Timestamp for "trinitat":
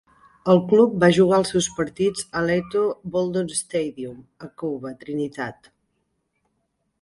5.05-5.71